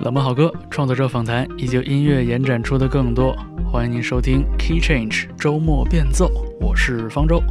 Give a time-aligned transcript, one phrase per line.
[0.00, 3.36] 冷门好歌、创作者访谈以及音乐延展出的更多，
[3.68, 6.30] 欢迎您收听 Key Change 周末变奏。
[6.60, 7.42] 我是方舟。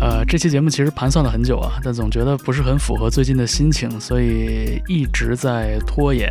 [0.00, 6.28] 呃，这期节目其实盘算了很久啊，但总觉得不是很符合最近的心情，所以一直在拖延。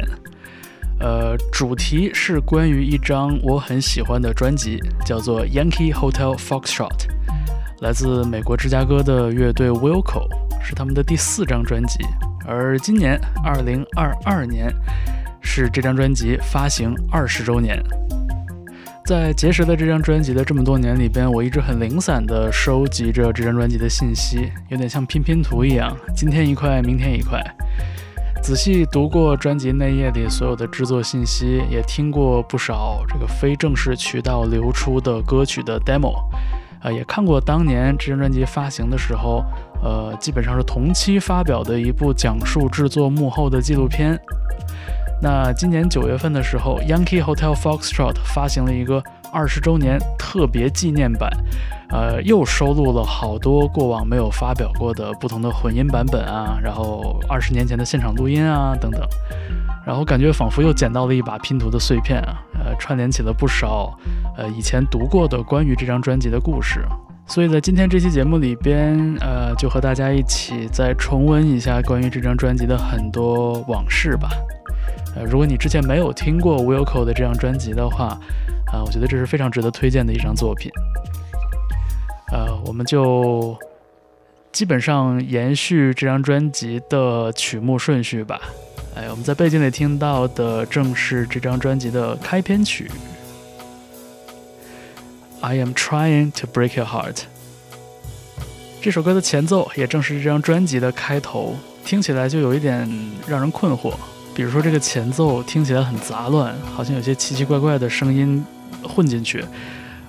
[0.99, 7.07] 呃，主题是关于一张我很喜欢的专辑，叫做 Yankee Hotel Foxtrot，
[7.79, 10.27] 来自美国芝加哥的乐队 Wilco，
[10.61, 11.99] 是他们的第四张专辑。
[12.51, 14.73] 而今年二零二二年
[15.39, 17.79] 是这张专辑发行二十周年，
[19.05, 27.39] 在结识了这张专辑的这么多年里边，我一直很零散地收集着这张专辑的信息，有点像拼拼图一样，今天一块，明天一块。
[28.41, 36.15] 仔细读过专辑内页里所有的制作信息，也听过不少这个非正式渠道流出的歌曲的 demo，
[36.81, 39.45] 啊，也看过当年这张专辑发行的时候。
[39.81, 44.19] 呃，基本上是同期发表的一部讲述制作幕后的纪录片。
[45.21, 51.29] 那今年九月份的时候，Yankee Hotel Foxtrot 发行了一个二十周年特别纪念版，
[51.89, 59.01] 呃，又收录了好多过往没有发表过的不同的混音版本啊，然后二十年前的现场录音啊等等，
[59.85, 63.93] 然后感觉仿佛又捡到了一把拼图的碎片啊，呃，串联起了不少
[64.37, 66.85] 呃以前读过的关于这张专辑的故事。
[67.29, 74.31] 所以在今天这期节目里边，呃，就和大家一起再重温一下关于这张专辑的很多往事吧。
[75.15, 78.19] 呃，如果你之前没有听过 Wilco 的这张专辑的话，
[78.73, 80.71] 啊，我觉得这是非常值得推荐的一张作品。
[82.31, 83.55] 呃，我们就
[84.51, 88.41] 基本上延续这张专辑的曲目顺序吧。
[88.95, 92.89] 哎，我们在背景里听到的正是这张专辑的开篇曲。
[95.41, 97.23] I am trying to break your heart。
[98.81, 101.55] 这首歌的前奏也正是这张专辑的开头，
[101.85, 102.89] 听起来就有一点
[103.27, 103.93] 让人困惑。
[104.35, 108.45] 比如说，这个前奏听起来很杂乱，好像有些奇奇怪怪的声音
[108.83, 109.43] 混进去，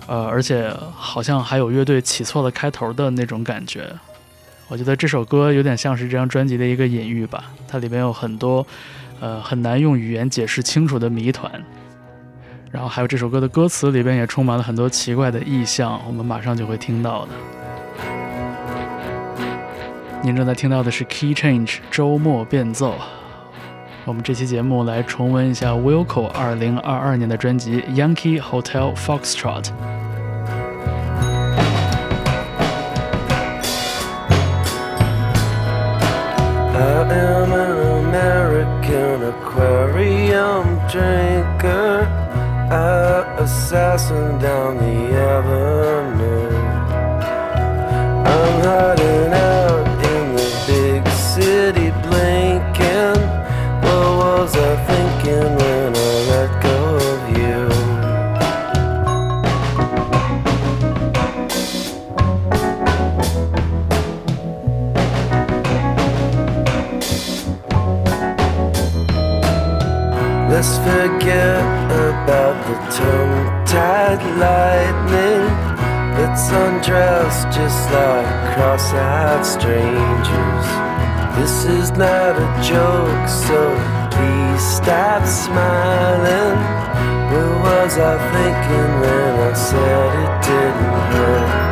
[0.07, 3.93] 呃，而且好像还有乐队起错了开头的那种感觉。
[4.69, 8.65] 我觉得这首歌有点像是这张专辑的一个隐喻吧，它里面有很多
[9.19, 11.51] 呃很难用语言解释清楚的谜团。
[12.73, 17.33] 然后还有这首歌的歌词里边也充满了很多奇怪的意象，我们马上就会听到的。
[20.23, 22.95] 您正在听到的是 Key Change 周末变奏。
[24.05, 29.71] 我们这期节目来重温一下 Wilco 2022年的专辑 Yankee Hotel Foxtrot。
[42.73, 46.57] Assassin down the avenue.
[48.27, 53.21] I'm hiding out in the big city, blinking.
[53.83, 56.79] What was I thinking when I let go
[57.11, 57.61] of you?
[70.51, 71.80] Let's forget
[72.11, 75.47] about the tongue-tied lightning.
[76.19, 80.67] Let's undress just like cross-eyed strangers.
[81.39, 83.59] This is not a joke, so
[84.11, 86.59] please stop smiling.
[87.31, 91.70] What was I thinking when I said it didn't hurt?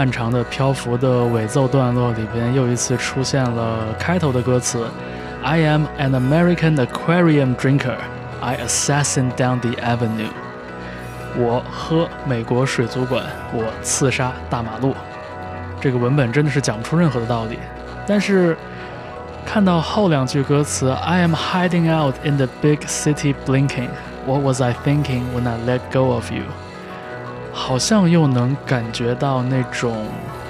[0.00, 4.86] 漫长的漂浮的尾奏段落里边，又一次出现了开头的歌词：“
[5.42, 7.96] I am an American aquarium drinker.
[8.40, 10.30] I assassin down the avenue.”
[11.36, 14.94] 我喝美国水族馆，我刺杀大马路。
[15.80, 17.58] 这个文本真的是讲不出任何的道理。
[18.06, 18.56] 但是
[19.44, 23.90] 看到后两句歌词：“I am hiding out in the big city blinking.
[24.26, 26.44] What was I thinking when I let go of you?”
[27.71, 30.05] 好像又能感觉到那种，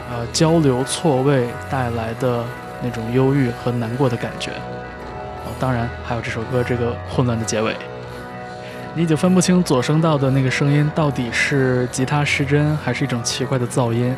[0.09, 2.43] 呃，交流错位带来的
[2.81, 4.49] 那种忧郁和难过的感觉。
[4.49, 7.75] 哦，当然还有这首歌这个混乱的结尾，
[8.95, 14.15] 你已经分不清左声道的那个声音到底是吉他失真还是一种奇怪的噪音，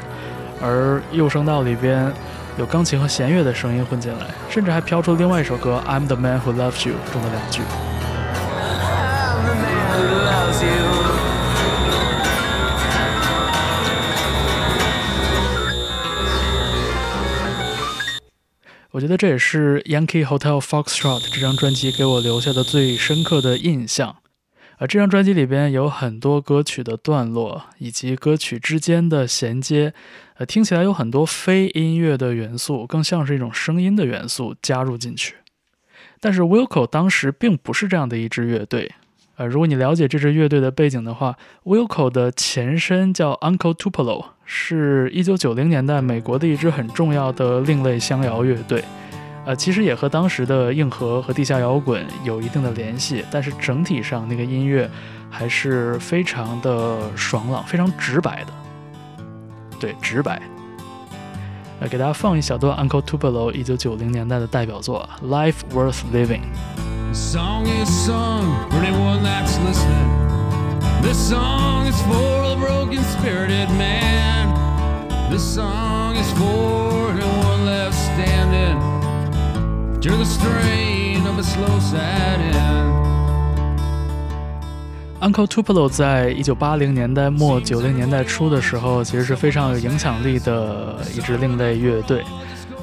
[0.62, 2.10] 而右声道里边
[2.58, 7.64] 有钢琴和弦乐的声音混进来，甚至还飘出另外一首歌《I'm the Man Who Loves You》中的两句。
[18.94, 24.18] 我觉得这也是 Yankee Hotel Foxtrot 这张专辑给我留下的最深刻的印象。
[24.78, 29.96] 而这张专辑里边有很多歌曲的段落以及歌曲之间的衔接，
[30.36, 35.38] 呃，听起来有很多非音乐的元素，更像是一种声音的元素加入进去。
[36.20, 38.92] 但是 Wilco 当时并不是这样的一支乐队。
[39.36, 48.84] 呃，如果你了解这支乐队的背景的话，Wilco 的前身叫 Uncle Tupelo，是一九九零年代美国的一支很重要的另类乡谣乐队。
[49.46, 54.90] 呃，其实也和当时的硬核和地下摇滚有一定的联系，但是整体上那个音乐
[55.30, 58.54] 还是非常的爽朗、非常直白的。
[59.80, 60.40] 对，直白。
[61.83, 70.29] 呃，给大家放一小段 Uncle Tupelo 一九九零年代的代表作《Life Worth Living》。song is sung for anyone that's listening.
[71.03, 74.53] This song is for the broken spirited man.
[75.31, 78.79] This song is for anyone left standing.
[80.01, 82.82] To the strain of a slow sad end.
[85.24, 92.22] Uncle Tupelo 在一九八零年代末九零年代初的时候，其实是非常有影响力的一支另类乐队。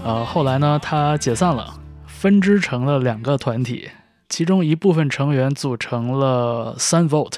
[0.02, 1.74] 呃，后来呢，他解散了，
[2.06, 3.90] 分支成了两个团体。
[4.30, 7.34] 其中一部分成员组成了 Sun Volt，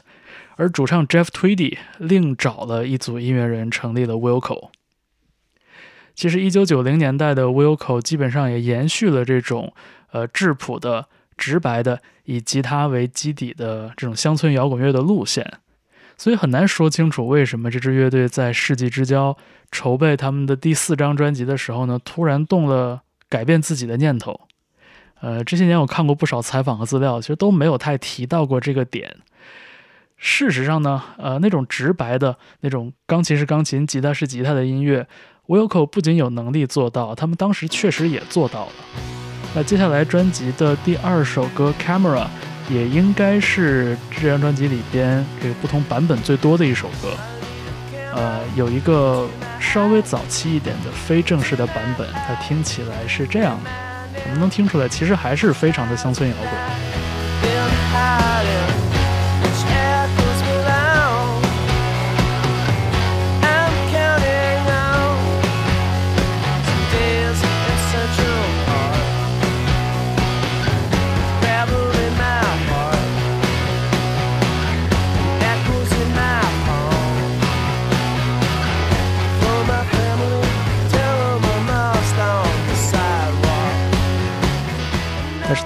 [0.54, 4.68] 而主唱 Jeff Tweedy 另找了一组音乐人成立了 Wilco。
[6.14, 9.74] 其实1990年代的 Wilco 基本上也延续了这种
[10.12, 11.06] 呃质朴的、
[11.36, 15.50] 直白的以吉他为基底的这种乡村摇滚乐的路线。
[16.16, 19.36] 所以很难说清楚为什么这支乐队在世纪之交
[19.72, 24.40] 筹备他们的第四张专辑的时候呢，突然动了改变自己的念头。
[25.20, 29.16] 呃，这些年我看过不少采访和资料，其实都没有太提到过这个点。
[30.16, 35.08] 事实上呢，呃，那种直白的那种钢琴是钢琴，吉他是吉他的音乐
[35.46, 38.72] ，Wilco 不仅有能力做到，他们当时确实也做到了。
[39.54, 42.24] 那接下来专辑的第二首歌《Camera》
[42.70, 47.10] 也应该是这张专辑里边这个不同版本最多的一首歌。
[48.14, 49.28] 呃，有一个
[49.60, 53.70] 稍微早期一点的非正式的版本，它听起来是这样的。
[54.24, 56.48] 我们能听出来，其实还是非常的乡村摇滚。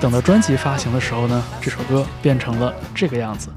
[0.01, 3.49] 等到专辑发行的时候呢，这首歌变成了这个样子。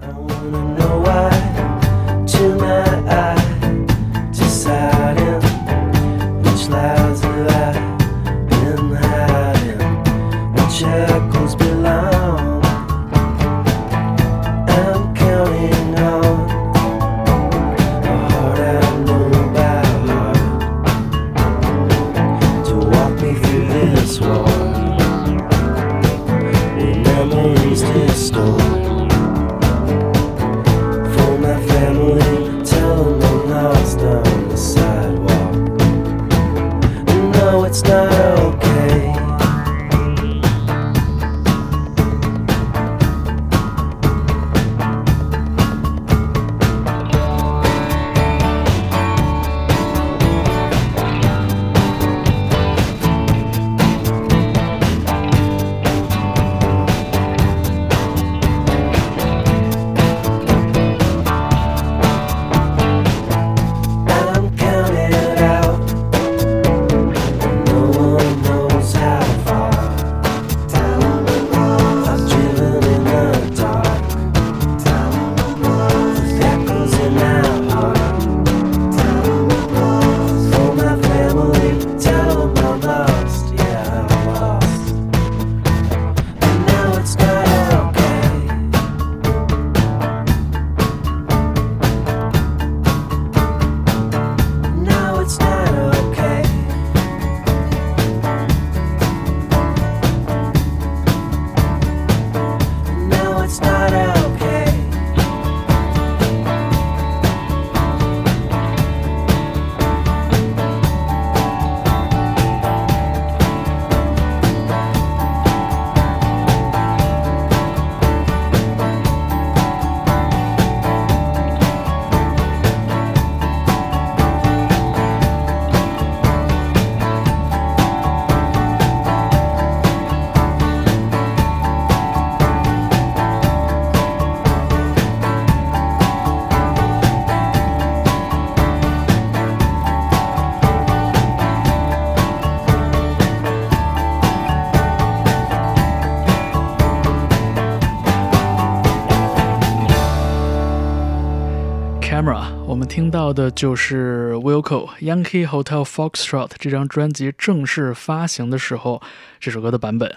[153.30, 159.00] 到的就是 Wilco Yankee Hotel Foxtrot 这张专辑正式发行的时候
[159.40, 160.12] 这首歌的版本。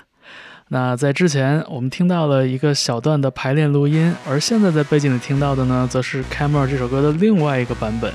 [0.69, 8.11] 那在之前我们听到了一个小段的排练录音，而现在在背景里听到的呢，则是 Camera 这首歌的另外一个版本，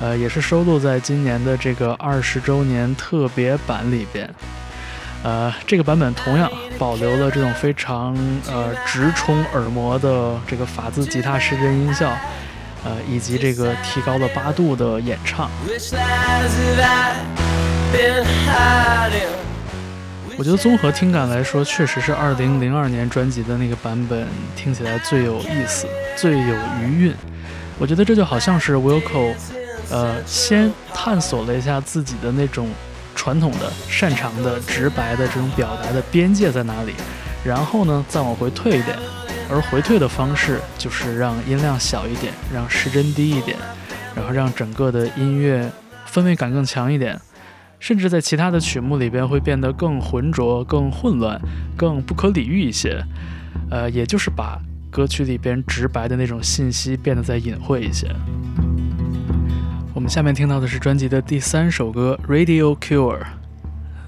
[0.00, 4.34] 呃，也是收录在今年的这个二十周年特别版里边。
[5.22, 8.16] 呃，这个版本同样保留了这种非常
[8.50, 12.10] 呃直冲耳膜的这个法兹吉他失真音效。
[12.84, 15.50] 呃，以及这个提高了八度的演唱，
[20.38, 27.14] 我觉得综合听感来说，确实是二零零二年专辑的那个版本听起来最有意思、最有余韵。
[27.78, 29.34] 我觉得这就好像是 Wilco，
[29.90, 32.68] 呃，先探索了一下自己的那种
[33.14, 36.94] 传统的、擅长的、直白的这种表达的边界在哪里，
[37.44, 38.98] 然后呢，再往回退一点。
[39.50, 43.56] 而回退的方式就是让音量小一点，让时针低一点，
[44.14, 45.70] 然后让整个的音乐
[46.08, 47.20] 氛围感更强一点，
[47.78, 51.40] 甚至在其他的曲目里边会变得更浑浊、更混乱、
[51.76, 53.04] 更不可理喻一些。
[53.70, 58.08] 呃，也就是把歌曲里边直白的那种信息变得再隐晦一些。
[59.92, 63.18] 我们下面听到的是专辑的第三首歌《Radio Cure》。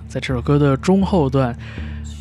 [0.09, 1.57] 在这首歌的中后段，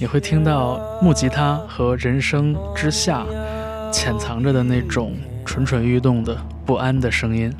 [0.01, 3.23] 你会听到木吉他和人声之下
[3.93, 5.15] 潜藏着的那种
[5.45, 7.53] 蠢蠢欲动的不安的声音。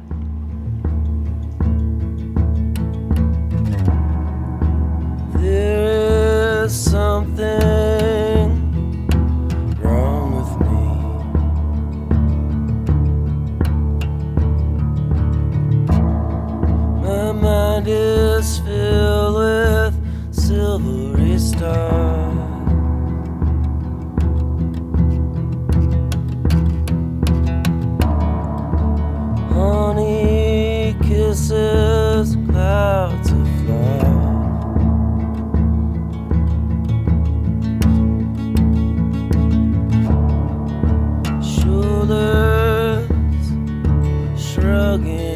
[5.36, 7.46] There is something
[9.84, 10.98] wrong with me.
[17.04, 19.94] My mind is filled with
[20.32, 22.21] silvery stars.
[31.32, 34.20] Kisses clouds of love.
[41.42, 43.08] Shoulders
[44.36, 45.31] shrugging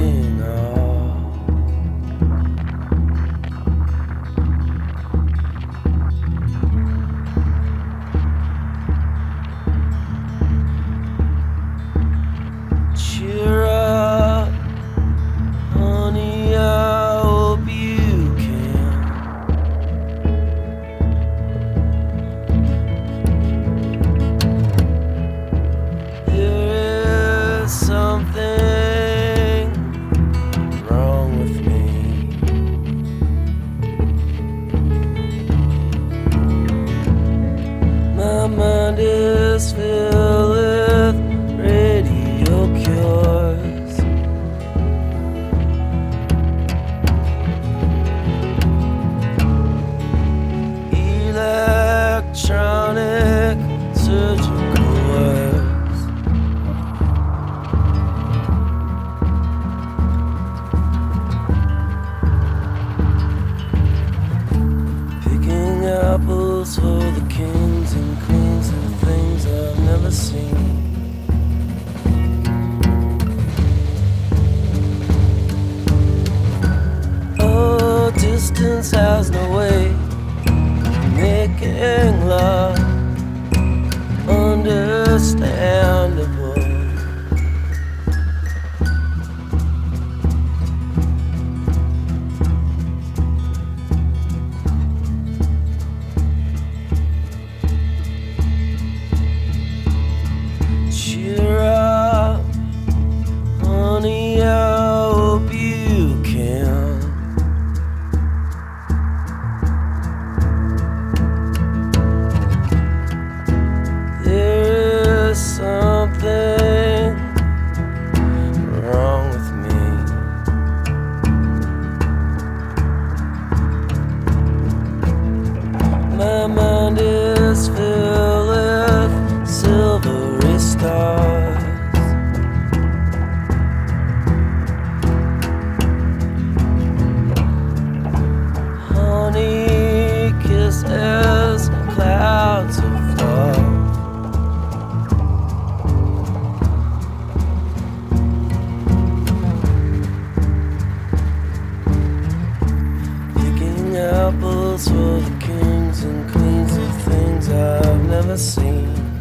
[154.27, 159.14] Apples for the kings and queens of things I've never seen.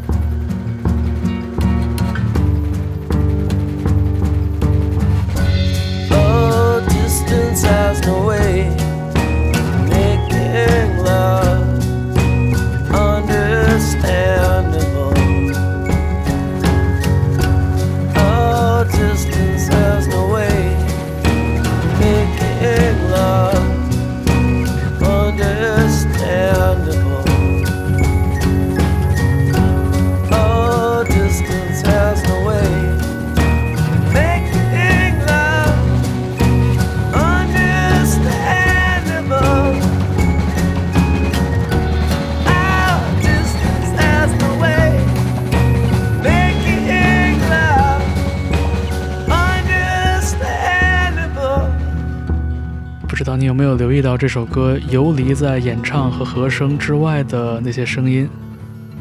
[53.64, 58.28] 没有留意到这首歌游离在演唱和和声之外的那些声音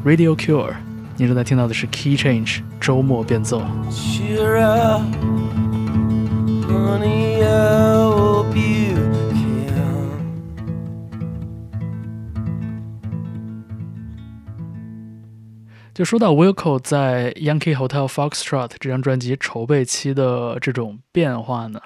[0.05, 0.71] ？Radio Cure，
[1.17, 3.61] 你正在听到的是 Key Change 周末变奏。
[15.93, 21.81] 就说到 Wilco 在 Yankee Hotel Foxtrot 这张专辑筹备期的这种变化呢，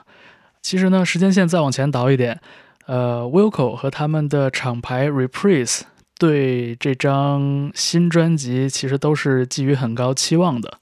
[0.61, 2.39] 其实呢，时间线再往前倒一点，
[2.88, 5.82] 呃，Wilco 和他们的厂牌 Reprise
[6.17, 10.80] 对这张新专辑其实都是寄予很高期望的，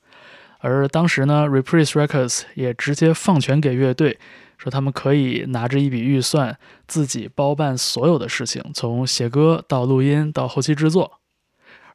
[0.60, 4.20] 而当时呢，Reprise Records 也直接放权给乐队，
[4.60, 6.56] 说他们可以拿着一笔预算
[6.88, 11.20] 自己包办所有的事情，从写歌到录音到后期制作。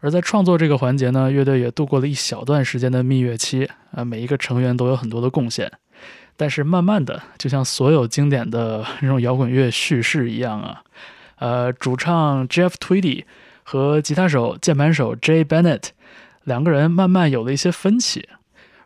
[0.00, 5.70] 而在创作这个环节呢，乐队也度过了一小段时间的蜜月期啊，每一个成员都有很多的贡献。
[6.40, 10.82] 但是慢慢的，就像所有经典的那种摇滚乐叙事一样啊，
[11.36, 13.24] 呃，主唱 Jeff Tweedy
[13.62, 15.88] 和吉他手、键盘手 Jay Bennett
[16.44, 18.26] 两个人慢慢有了一些分歧，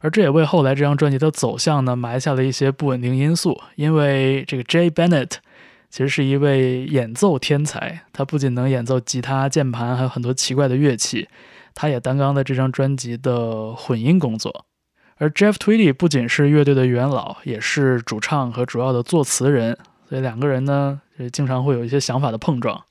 [0.00, 3.60] 而这也为后来这张专辑的走向呢埋下了一些不稳定因素。
[3.76, 5.34] 因为这个 Jay Bennett
[5.90, 11.28] 其实是一位演奏天才，他不仅能演奏吉他、键盘，还有很多奇怪的乐器，
[11.72, 14.66] 他也担当了这张专辑的混音工作。
[15.24, 19.74] 而 Jeff Tweedy 不仅是乐队的元老，也是主唱和主要的作词人，
[20.06, 22.84] 所以两个人呢，也经常会有一些想法的碰撞。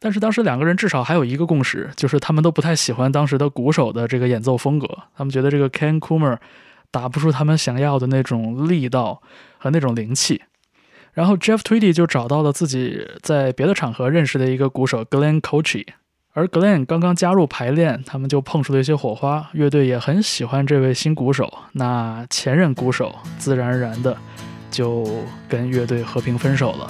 [0.00, 6.38] 但是当时两个人至少还有一个共识，就是他们都不太喜欢当时的鼓手的这个演奏风格，他们觉得这个 Ken Coomer
[6.90, 9.22] 打不出他们想要的那种力道
[9.58, 10.42] 和那种灵气。
[11.12, 15.86] 然后 Jeff Tweedy 就找到了自己在别的场合认识的一个鼓手 Glenn Cochi。
[16.32, 19.50] 而 Glenn 刚刚加入排练，他们就碰出了一些火花。
[19.52, 24.16] 乐队也很喜欢这位新鼓手，那前任鼓手自然而然的
[24.70, 25.04] 就
[25.48, 26.86] 跟乐队和平分手了。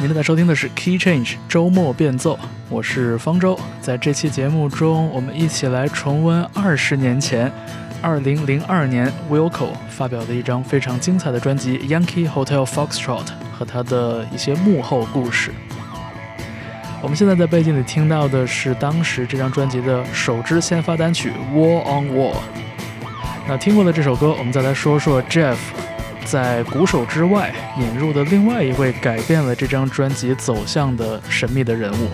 [0.00, 2.38] 您正在收听的是 Key Change 周末变奏，
[2.70, 3.60] 我是方舟。
[3.82, 7.52] 在这期节目中，我们一起来重温二十年前，
[8.00, 15.50] 二零零二年 Wilco 发表的一张非常精彩的专辑《Yankee Hotel Foxtrot》和他的一些幕后故事。
[17.02, 22.32] 我们现在在背景里听到的是当时这张专辑的首支先发单曲《War on War》。
[23.48, 25.56] 那听过了这首歌，我们再来说说 Jeff
[26.24, 32.08] 在鼓手之外引入的另外一位改变了这张专辑走向的神秘的人物。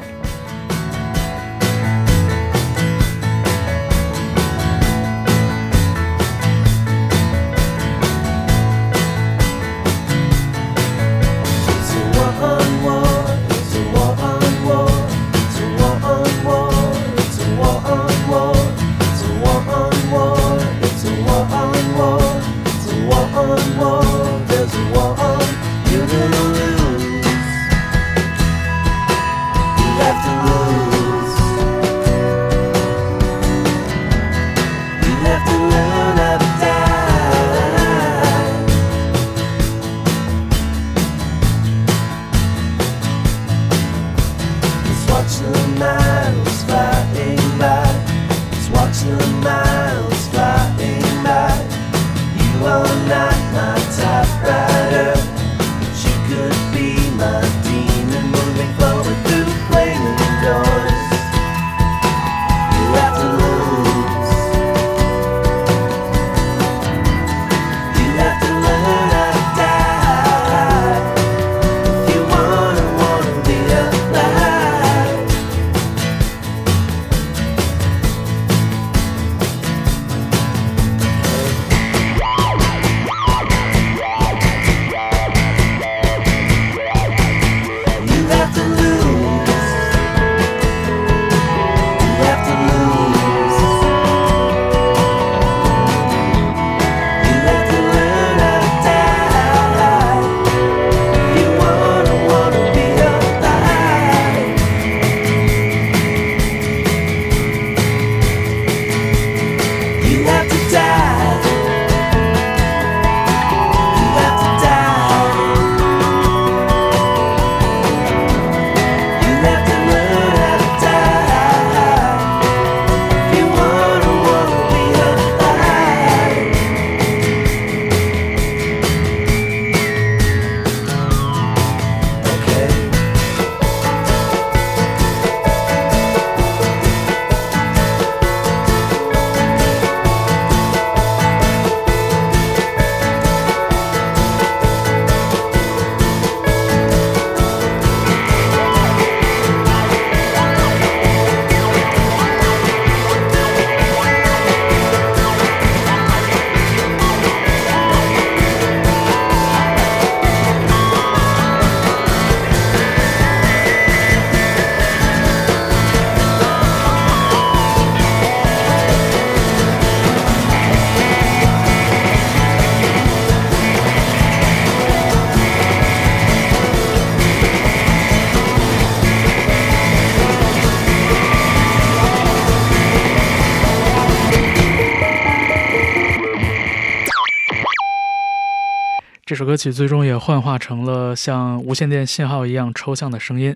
[189.38, 193.54] 首歌曲最终也幻化成了像无线电信号一样抽象的声音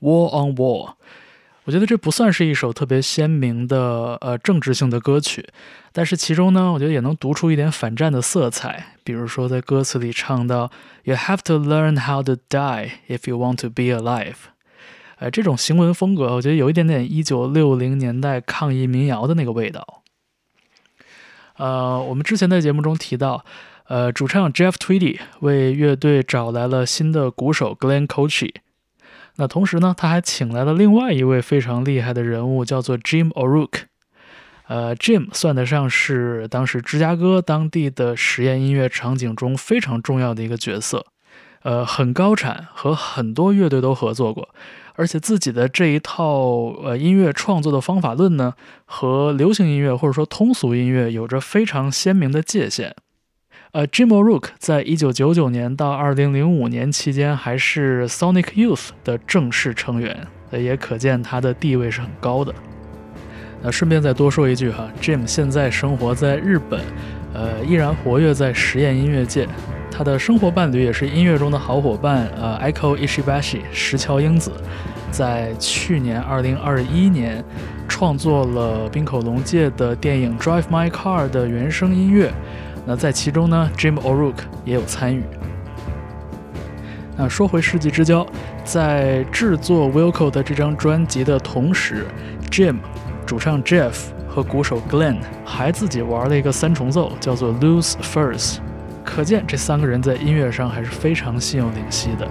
[0.00, 0.94] ，War on War。
[1.64, 5.48] 我觉得这不算是一首特别鲜明的呃政治性的歌曲，
[5.92, 8.94] 但是其中呢，我觉得也能读出一点反战的色彩。
[9.02, 10.70] 比如说在歌词里唱到
[11.02, 14.36] “You have to learn how to die if you want to be alive”，
[15.18, 20.04] 呃，这种行文风格，我觉得有一点点一九六零年代抗议民谣的那个味道。
[21.56, 23.44] 呃，我们之前在节目中提到。
[23.88, 28.52] 呃，主唱 Jeff Tweedy 为乐队找来了新的鼓手 Glenn Cochi。
[29.36, 33.82] 那同时呢，他还请来了另外一位非常厉害的人物，叫做 Jim O'Rourke。
[34.68, 41.06] 呃，Jim 算得上是当时芝加哥当地的实验音乐场景中非常重要的一个角色。
[41.62, 44.48] 呃，很高产，和很多乐队都合作过，
[44.94, 46.40] 而且自己的这一套
[46.82, 52.96] 呃音乐创作的方法论呢，和流行音乐或者说通俗音乐有着非常鲜明的界限。
[53.72, 60.16] 呃，Jim O'Rourke 在一九九九年到二零零五年期间还是 Sonic Youth 的正式成员，
[60.52, 62.54] 也可见他的地位是很高的。
[63.62, 66.80] 那顺便再多说一句哈，Jim 现在生活在日本，
[67.34, 69.48] 呃，依然活跃在实验音乐界。
[69.90, 74.52] 他的生活伴侣也是音乐中的好伙伴，呃，Eiko Ishibashi 石桥英子，
[75.10, 77.42] 在去年二零二一年
[77.88, 82.32] 创作了冰口龙介的电影《Drive My Car》的原声音乐。
[82.86, 85.24] 那在其中呢，Jim O'Rourke 也有参与。
[87.16, 88.24] 那说回世纪之交，
[88.62, 92.06] 在制作 Wilco 的这张专辑的同时
[92.50, 92.76] ，Jim、
[93.26, 93.94] 主唱 Jeff
[94.28, 98.58] 和鼓手 Glenn 还自己玩了一个三重奏，叫做 Lose First。
[99.04, 102.28] 可见这三个人在音乐上还是非常心有灵犀的。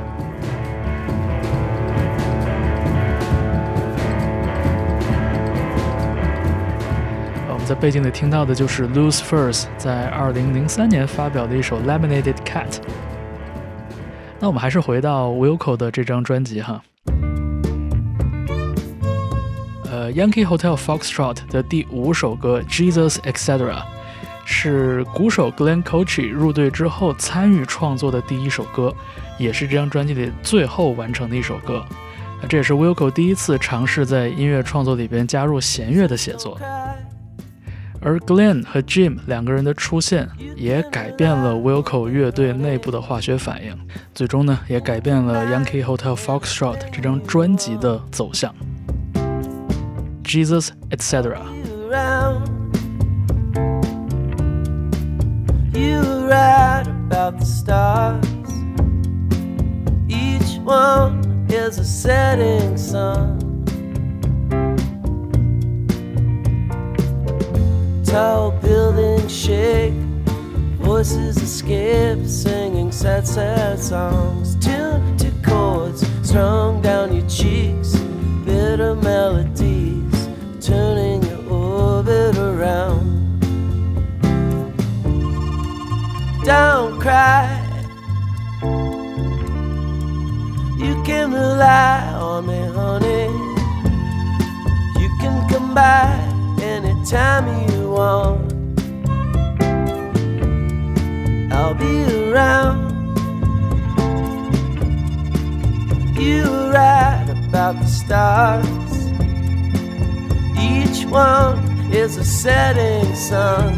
[7.65, 12.77] 在背景里听到的就是 Lose First 在二零零三年发表的一首 Laminated Cat。
[14.39, 16.79] 那我们还是回到 Wilco 的这张专辑哈。
[19.91, 23.83] 呃，Yankee Hotel Foxtrot 的第五首歌 Jesus Etc.
[24.45, 28.93] 是鼓手 Glenn Cochi 入队之后参与创作的第一首歌，
[29.39, 31.83] 也是这张专辑里最后完成的一首歌。
[32.47, 36.59] 这也是 Wilco 第一次尝试在音乐创作里边加入弦乐的写作。
[38.04, 43.76] 而 Glenn 和 Jim 两个人的出现，也改变了 Wilco 乐队内部的化学反应，
[44.14, 48.54] 最终呢，也改变了 Yankee Hotel Foxtrot 这张专辑的走向。
[50.24, 51.40] Jesus etc.
[55.74, 58.24] You write about the stars.
[60.08, 63.43] Each one is a setting sun.
[68.15, 69.93] Tall buildings shake,
[70.79, 77.97] voices escape, singing sad, sad songs, tuned to chords strung down your cheeks,
[78.45, 80.29] bitter melodies,
[80.61, 83.03] turning your orbit around.
[86.45, 87.51] Don't cry.
[90.77, 93.27] You can rely on me, honey.
[95.01, 96.34] You can come by
[97.05, 98.53] anytime you want.
[101.53, 102.95] I'll be around.
[106.17, 108.65] You write about the stars.
[110.57, 111.59] Each one
[111.93, 113.75] is a setting sun.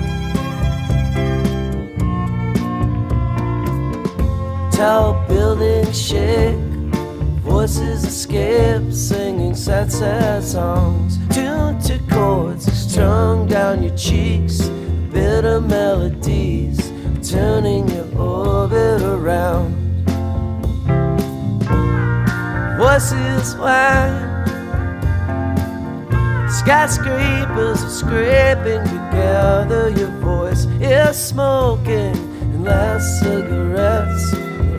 [4.72, 6.56] Tall buildings shake,
[7.44, 14.70] voices escape, singing sad, sad songs, tuned to chords strung down your cheeks,
[15.12, 19.76] bitter melodies, turning your orbit around.
[22.78, 24.46] Voices whine,
[26.50, 29.90] skyscrapers are scraping together.
[29.90, 34.34] Your voice is smoking, and last cigarettes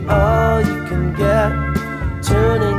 [0.07, 1.51] are all you can get,
[2.23, 2.78] turning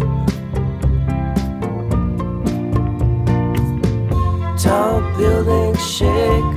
[5.21, 6.51] buildings shake,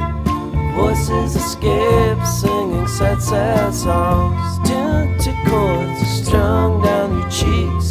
[0.75, 4.59] Voices escape, singing sad, sad songs.
[4.67, 7.91] Tuned to chords strung down your cheeks.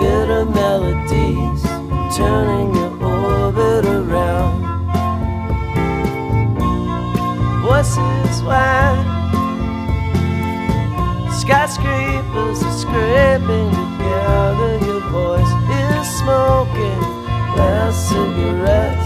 [0.00, 1.62] Bitter melodies,
[2.16, 4.58] turning your orbit around.
[7.62, 9.06] Voices wide.
[11.40, 14.72] Skyscrapers are scraping together.
[14.88, 17.02] Your voice is smoking.
[17.56, 19.05] Last cigarettes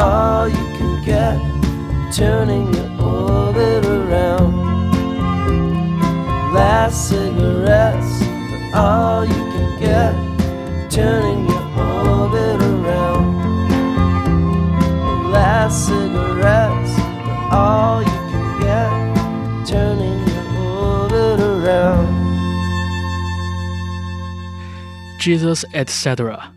[0.00, 1.38] all you can get.
[2.12, 4.52] Turning your orbit around.
[6.52, 8.22] Last cigarettes
[8.74, 10.14] are all you can get.
[10.90, 13.26] Turning your orbit around.
[15.30, 18.90] Last cigarettes are all you can get.
[19.68, 22.08] Turning your orbit around.
[25.18, 26.50] Jesus etc.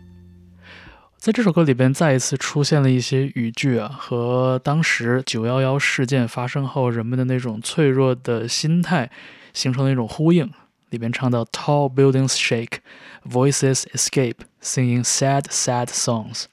[1.24, 9.10] 在这首歌里边，再一次出现了一些语句啊，和当时九幺幺事件发生后人们的那种脆弱的心态
[9.54, 10.52] 形成了一种呼应。
[10.90, 12.80] 里边唱到 “Tall buildings shake,
[13.26, 16.44] voices escape, singing sad, sad songs”。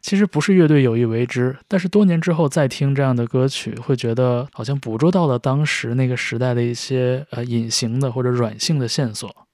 [0.00, 9.45] 其实不是乐队有意为之，但是多年之后再听这样的歌曲，会觉得好像捕捉到了当时那个时代的一些呃隐形的或者软性的线索。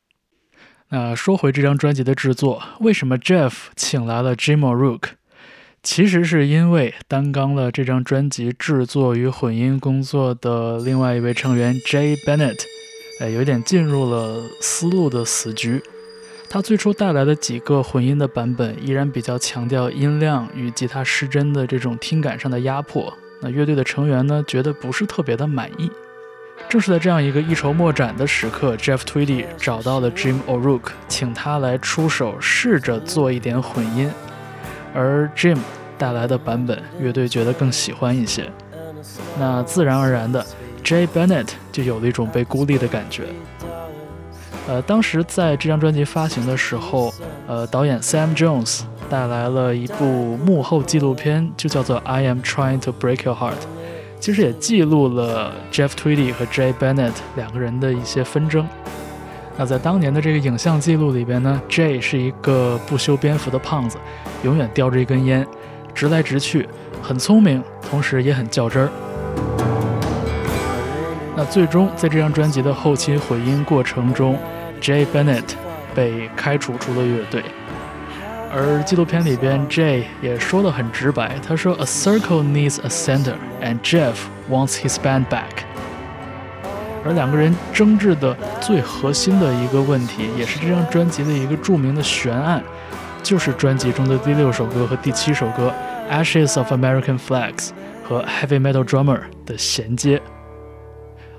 [0.94, 5.12] 那说回这张专辑的制作，为什么 Jeff 请来了 Jim O'Rourke？
[5.82, 12.60] 其实是因为担纲了这张专辑制作与混音工作的另外一位成员 Jay Bennett，
[13.20, 15.82] 呃，有点进入了思路的死局。
[16.50, 23.10] 他最初带来的几个混音的版本，依然比较强调音量与吉他失真的这种听感上的压迫。
[23.40, 25.90] 那乐队的成员呢，觉得不是特别的满意。
[26.68, 34.10] 正是在这样一个一筹莫展的时刻，Jeff Tweedy 找到了 Jim O'Rourke，请他来出手，试着做一点混音。
[34.94, 35.58] 而 Jim
[35.98, 38.50] 带来的版本，乐队觉得更喜欢一些。
[39.38, 40.44] 那自然而然的
[40.82, 43.24] ，Jay Bennett 就有了一种被孤立的感觉。
[44.68, 47.12] 呃，当时在这张专辑发行的时候，
[47.48, 50.04] 呃，导演 Sam Jones 带来了一部
[50.38, 53.52] 幕后纪录片，就叫做《I Am Trying to Break Your Heart》。
[54.22, 58.64] 其实也记录了 Jeff Tweedy 和 Jay Bennett 两个人的一些纷争。
[59.56, 63.98] 那在当年的这个影像记录里边呢，Jay 是一个不修边幅的胖子，
[64.44, 65.44] 永远叼着一根烟，
[65.92, 66.68] 直来直去，
[67.02, 68.90] 很聪明，同时也很较真儿。
[71.34, 74.38] 那最终在这张专辑的后期混音过程中
[74.80, 75.42] ，Jay Bennett
[75.96, 77.42] 被开除出了乐队。
[78.54, 84.16] 而纪录片里边，Jay 也说的很直白，他说：“A circle needs a center, and Jeff
[84.50, 85.64] wants his band back。”
[87.02, 92.62] 而两个人争执的最核心的一个问题，也是这张专辑的一个著名的悬案，
[93.22, 95.72] 就是专辑中的第六首歌和第七首歌
[96.12, 97.68] 《Ashes of American Flags》
[98.04, 100.20] 和《Heavy Metal Drummer》的衔接。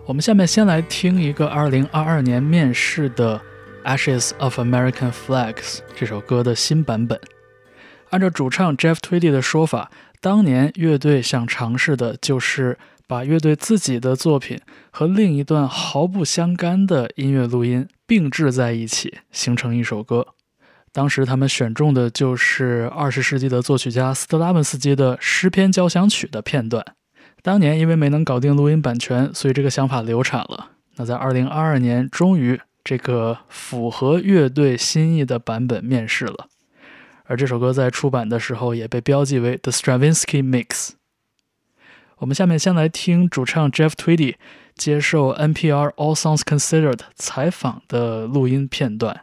[0.07, 3.39] 我们下面先来听一个2022年面世的。
[3.83, 7.19] Ashes of American Flags 这首歌的新版本，
[8.11, 9.91] 按照主唱 Jeff Tweedy 的说法，
[10.21, 20.27] 当年乐队想尝试的就是把乐队自己的作品和另一段毫不相干的音乐录音并置在一起，形成一首歌。
[20.93, 26.85] 当时他们选中的就是二十世纪的作曲家斯特拉文斯基的诗篇交响曲的片段。
[27.41, 30.69] 当年因为没能搞定录音版权，所以这个想法流产了。
[30.95, 32.61] 那在二零二二年，终于。
[32.84, 36.48] 这个符合乐队心意的版本面世了，
[37.24, 40.90] 而这首歌在出版的时候也被标记为 The Stravinsky Mix。
[42.18, 44.34] 我们下面先来听主唱 Jeff Tweedy
[44.74, 49.20] 接受 NPR All Songs Considered 采访的录音片段，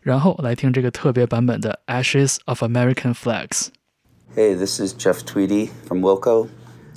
[0.00, 6.48] 然后来听这个特别版本的 Ashes of American Flags。Hey, this is Jeff Tweedy from Wilco.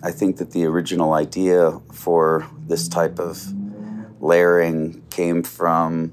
[0.01, 3.39] I think that the original idea for this type of
[4.24, 6.12] layering came from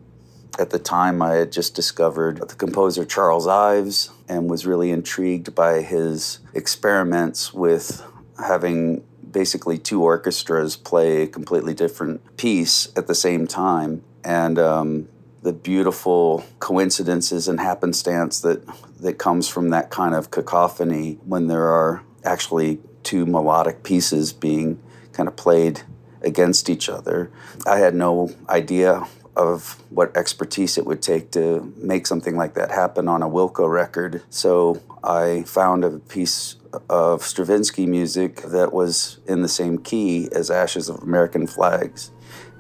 [0.60, 5.56] at the time I had just discovered the composer Charles Ives and was really intrigued
[5.56, 8.06] by his experiments with
[8.38, 14.04] having basically two orchestras play a completely different piece at the same time.
[14.26, 15.08] And um,
[15.42, 18.62] the beautiful coincidences and happenstance that,
[19.00, 24.84] that comes from that kind of cacophony when there are actually two melodic pieces being
[25.14, 25.84] kind of played
[26.22, 27.32] against each other.
[27.66, 32.70] I had no idea of what expertise it would take to make something like that
[32.72, 34.22] happen on a Wilco record.
[34.30, 36.58] So I found a piece
[36.90, 42.12] of Stravinsky music that was in the same key as Ashes of American Flags.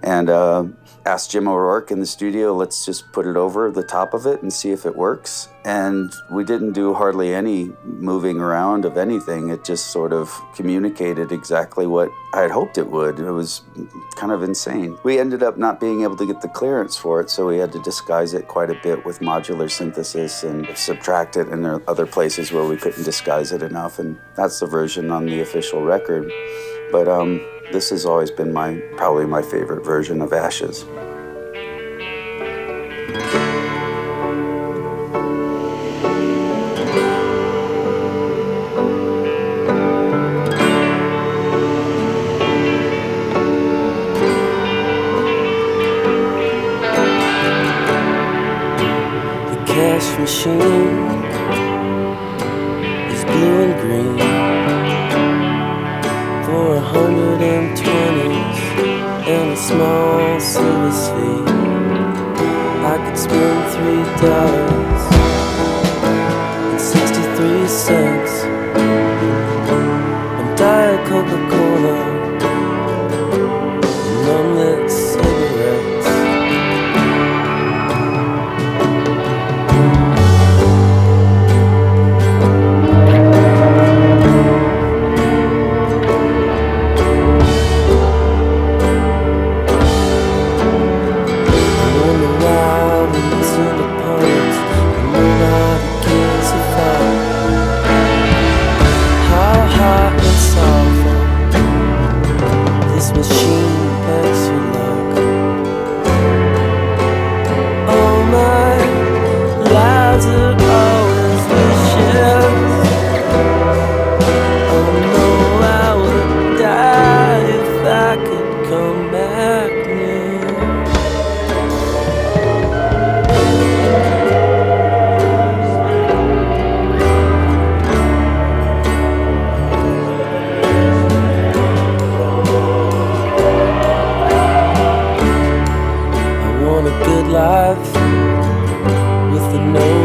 [0.03, 0.65] And uh,
[1.05, 4.41] asked Jim O'Rourke in the studio, let's just put it over the top of it
[4.41, 5.49] and see if it works.
[5.63, 9.49] And we didn't do hardly any moving around of anything.
[9.49, 13.19] It just sort of communicated exactly what I had hoped it would.
[13.19, 13.61] It was
[14.15, 14.97] kind of insane.
[15.03, 17.71] We ended up not being able to get the clearance for it, so we had
[17.73, 22.51] to disguise it quite a bit with modular synthesis and subtract it in other places
[22.51, 23.99] where we couldn't disguise it enough.
[23.99, 26.31] And that's the version on the official record.
[26.91, 27.39] But um,
[27.71, 30.85] this has always been my probably my favorite version of Ashes.
[50.19, 51.00] Machine
[64.21, 64.60] down.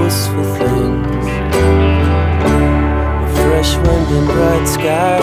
[0.08, 1.26] Things.
[3.22, 5.18] A fresh wind and bright sky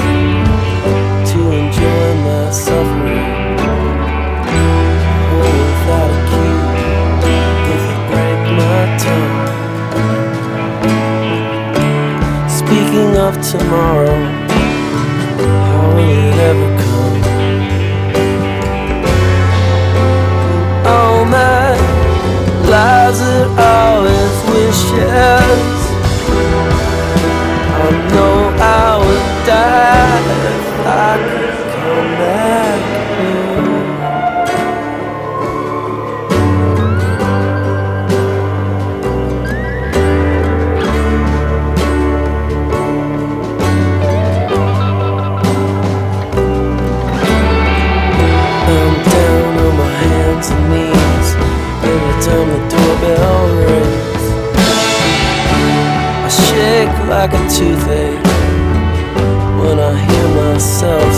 [1.31, 3.55] to enjoy my suffering.
[5.39, 6.57] Without a key,
[8.09, 9.39] break my tongue.
[12.49, 14.32] Speaking of tomorrow,
[25.13, 25.81] wishes.
[27.75, 29.92] I know I would die
[57.23, 58.25] like a toothache
[59.61, 61.12] when I hear myself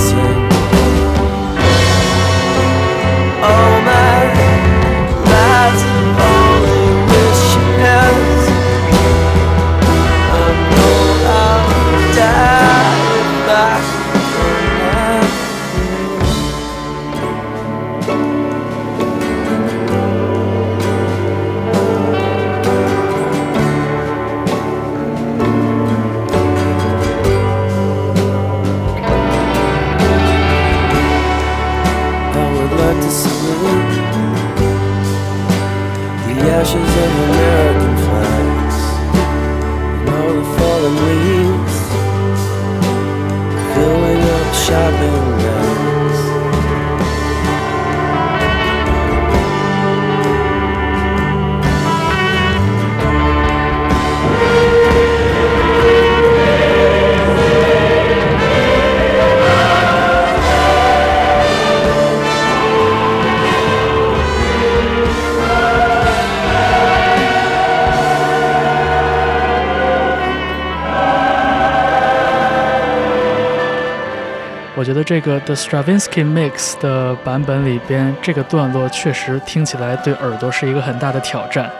[74.86, 81.72] 我觉得这个 The Stravinsky Mix 的版本里边，这个段落确实听起来对耳朵是一个很大的挑战。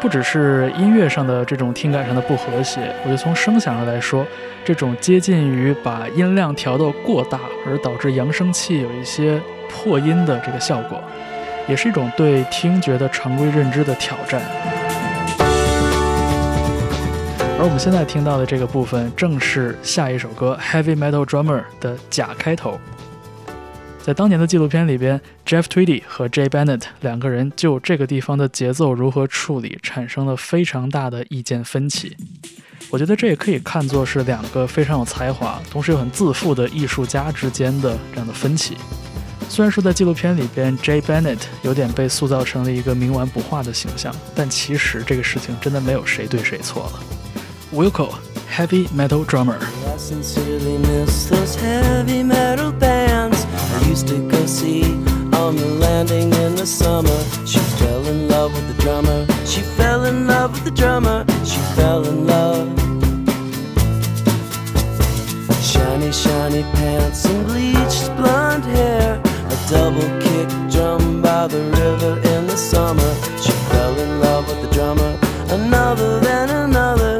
[0.00, 4.24] 不只是音乐上的这种听感上的不和谐，我觉得从声响上来说，
[4.64, 11.02] 这种接近于把音量调到过大，而导致扬声器有一些破音的这个效果，
[11.66, 14.40] 也是一种对听觉的常规认知的挑战。
[17.62, 22.76] 而我们现在听到的这个部分，正是下一首歌《Heavy Metal Drummer》的假开头。
[24.02, 32.16] 在当年的纪录片里边，Jeff Tweedy 和 Jay Bennett 两个人就这个地方的节奏如何处理产生了非常大的意见分歧。
[32.90, 38.76] 我觉得这也可以看作是两个非常有才华，同时又很自负的艺术家之间的这样的分歧。
[39.48, 47.21] 虽然说在纪录片里边，Jay Bennett 有点被塑造成了一个冥顽不化的形象，但其实这个事情真的没有谁对谁错了。
[47.72, 48.12] Wilco
[48.48, 54.84] Heavy Metal Drummer。I sincerely miss those heavy metal bands I used to go see
[55.32, 57.18] on the landing in the summer.
[57.46, 59.26] She fell in love with the drummer.
[59.46, 61.24] She fell in love with the drummer.
[61.46, 62.68] She fell in love.
[65.64, 69.18] Shiny, shiny pants and bleached blonde hair.
[69.48, 73.14] A double kick drum by the river in the summer.
[73.42, 75.18] She fell in love with the drummer.
[75.48, 77.11] Another, another.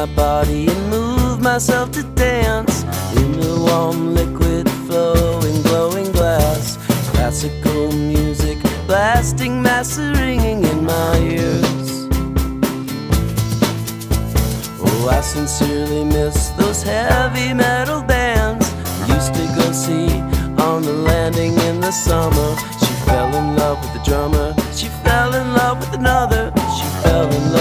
[0.00, 2.84] My body and move myself to dance
[3.20, 6.78] in the warm liquid flowing, glowing glass.
[7.12, 12.08] Classical music blasting, mass ringing in my ears.
[14.80, 18.72] Oh, I sincerely miss those heavy metal bands
[19.06, 20.08] used to go see
[20.66, 22.50] on the landing in the summer.
[22.80, 24.54] She fell in love with the drummer.
[24.74, 26.52] She fell in love with another.
[26.76, 27.59] She fell in love.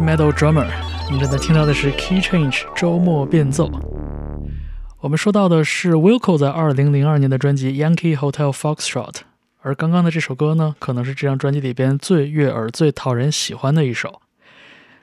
[0.00, 0.66] Metal Drummer，
[1.10, 3.70] 你正在听到的是 Key Change 周末变奏。
[5.00, 9.12] 我们说到的是 Wilco 在2002年的专辑《Yankee Hotel Foxtrot》，
[9.60, 14.20] 而刚刚的这首歌呢，可能是这张专辑里边最悦耳、最讨人喜欢的一首。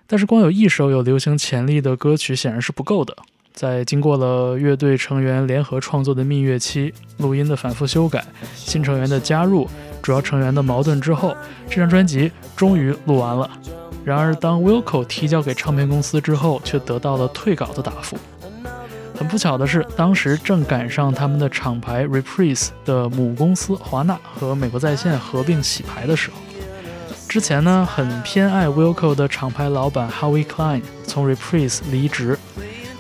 [0.08, 3.16] 但是光有一首有流行潜力的歌曲显然是不够的。
[3.54, 8.24] 在经过了乐队成员联合创作的蜜月期、录音的反复修改、
[8.54, 9.68] 新成员的加入、
[10.02, 11.36] 主要成员的矛盾之后，
[11.68, 13.50] 这张专辑终于录完了。
[14.08, 18.18] 然而，当 Wilco 提交给唱片公司之后，却得到了退稿的答复。
[19.14, 26.38] 很不巧的是，当时正赶上他们的厂牌 Reprise 的母公司华纳和美国在线合并洗牌的时候。
[27.28, 32.40] 之前呢，很偏爱 Wilco 的厂牌老板 Howie Klein 从 Reprise 离职，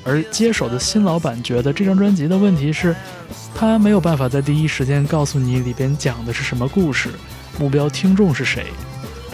[0.03, 2.93] 而接手的新老板觉得这张专辑的问题是，
[3.55, 7.11] 他没有办法在第一时间告诉你里边讲的是什么故事，
[7.57, 8.65] 目标听众是谁。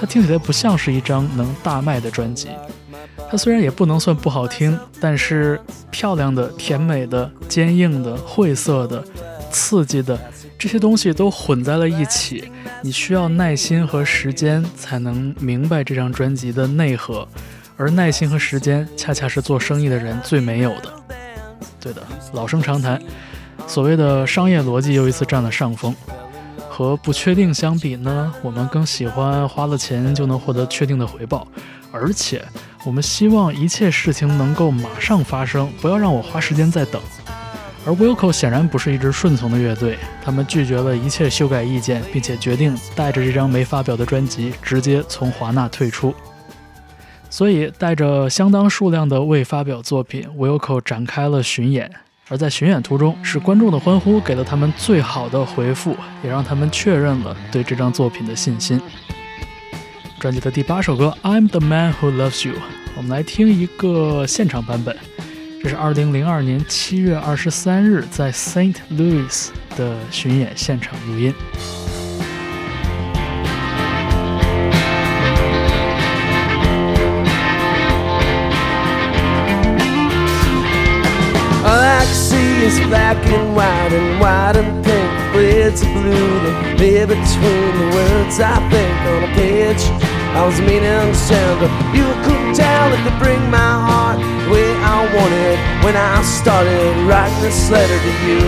[0.04, 2.50] 它听起来不像是一张能大卖的专辑。
[3.32, 5.58] 它虽然也不能算不好听，但是
[5.92, 9.02] 漂亮的、甜美的、坚硬的、晦涩的、
[9.50, 10.20] 刺激的
[10.60, 12.52] 这些东西都混在了一起，
[12.82, 17.26] 你需要耐心和时间才能明白这张专辑的内核，
[17.78, 20.94] 而耐心和时间恰恰是做生意的人最没有的。
[21.80, 23.02] 对的，老生常谈，
[23.68, 25.96] 所谓的商业逻辑又一次占了上风。
[26.76, 31.48] 和不确定相比呢，我们更喜欢花了钱就能获得确定的回报，
[31.92, 32.44] 而且
[32.84, 37.00] 我们希望一切事情能够马上发生，不要让我花时间再等。
[37.86, 46.12] 而 Wilco 显然不是一支顺从的乐队，他们拒绝了一切修改意见，并且决定带着这张没发表的专辑直接从华纳退出。
[47.30, 51.92] 所以，带着相当数量的未发表作品，Wilco 展开了巡演。
[52.34, 58.82] 而在巡演途中，是观众的欢呼给了他们最好的回复，也让他们确认了对这张作品的信心。
[60.20, 62.56] 专辑的第八首歌《I'm the Man Who Loves You》，
[62.98, 64.98] 我们来听一个现场版本。
[65.62, 71.32] 这是二零零二年七月二十三日在 Saint Louis 的巡演现场录音。
[82.64, 85.10] Is black and white and white and pink.
[85.34, 89.84] Blades of blue that lay between the words I think on a page.
[90.32, 91.72] I was meaning to her.
[91.92, 97.42] You couldn't tell it to bring my heart way I wanted when I started writing
[97.44, 98.44] this letter to you.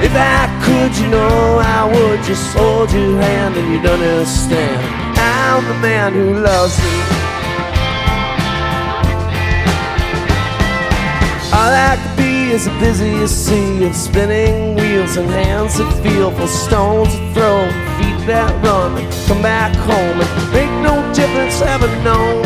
[0.00, 4.80] If I could, you know, I would just hold your hand and you'd understand.
[5.18, 7.17] I'm the man who loves you.
[11.50, 16.30] All I could be is a busy sea of spinning wheels and hands that feel
[16.30, 17.64] for stones to throw,
[17.96, 18.92] feet that run
[19.26, 22.44] come back home and make no difference ever known,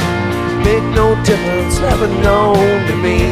[0.62, 3.26] make no difference ever known to me.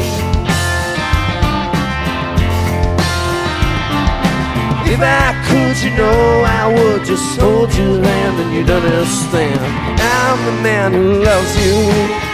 [4.91, 9.61] If I could, you know, I would just hold your hand and you'd understand.
[10.03, 12.30] I'm the man who loves you.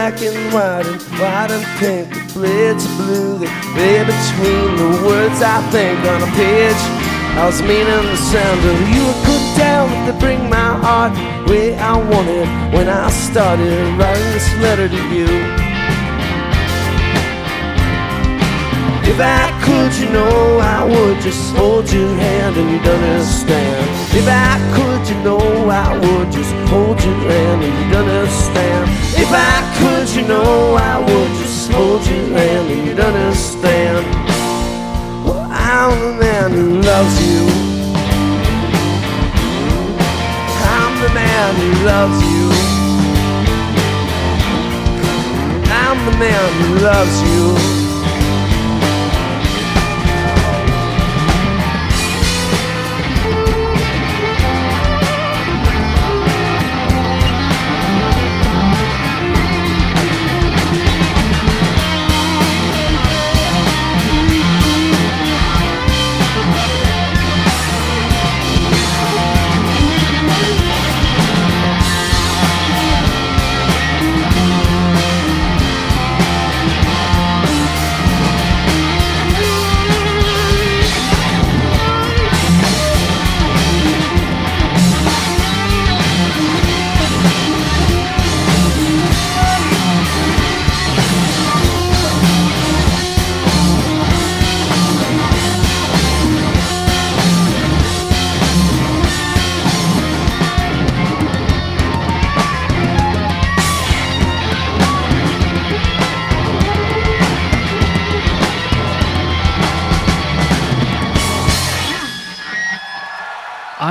[0.00, 2.08] Black and white and white and pink.
[2.32, 6.82] The of blue that lay between the words I think on a page.
[7.36, 8.76] I was meaning the sound her.
[8.96, 13.76] You could tell me to bring my heart the way I wanted when I started
[14.00, 15.28] writing this letter to you.
[19.04, 23.84] If I could, you know, I would just hold your hand and you'd understand.
[24.16, 29.09] If I could, you know, I would just hold your hand and you'd understand.
[29.22, 34.06] If I could, you know, I would just hold hand and you'd understand.
[35.24, 37.42] Well, I'm the man who loves you.
[40.78, 42.46] I'm the man who loves you.
[45.82, 47.79] I'm the man who loves you.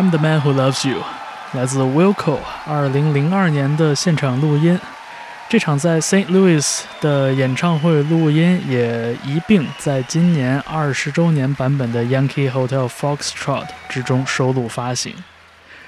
[0.10, 1.04] The Man Who Loves You，
[1.54, 4.80] 来自 Wilco 二零零二年的现场录音。
[5.48, 6.28] 这场在 St.
[6.28, 15.14] Louis 的演唱会录音也一并在今年二十周年版本的 Yankee Hotel Foxtrot 之中收录发行。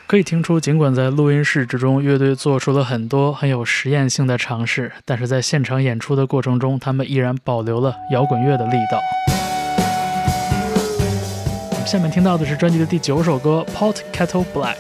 [0.07, 9.30] 可以听出，尽管在录音室之中，乐队做出了很多很有实验性的尝试，但是在现场演出的过程中，他们依然保留了摇滚乐的力道。
[11.86, 14.75] 下面听到的是专辑的第九首歌《Pot Kettle Black》，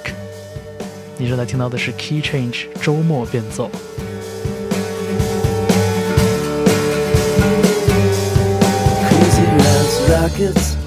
[1.17, 3.69] 你正在听到的是 Key Change 周末变奏。
[9.09, 10.80] Crazy rats, rockets.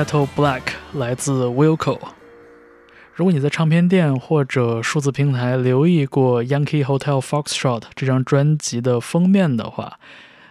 [0.00, 0.62] Kettle Black
[0.94, 1.98] 来自 Wilco。
[3.12, 9.98] 如果你在唱片店或者数字平台留意过 Yankee Hotel Foxtrot 这张专辑的封面的话，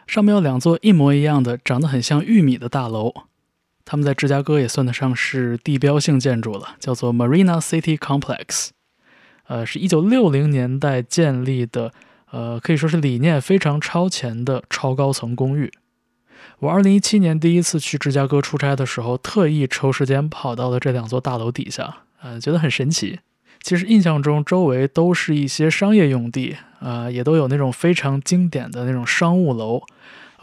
[0.06, 3.12] 上面有两座一模一样的、长得很像玉米的大楼。
[3.84, 8.68] 他们在芝加哥也算得上是地标性建筑了，叫做 Marina City Complex。
[9.48, 11.92] 呃，是一九六零年代建立的，
[12.30, 15.72] 呃，可以说是理念非常超前的超高层公寓。
[16.60, 23.20] 我二零一七年第一次去芝加哥出差的时候，特意抽时间跑到了这两座大楼底下，呃，觉得很神奇。
[23.62, 29.82] 其实印象中周围都是一些商业用地，呃，也都有那种非常经典的那种商务楼，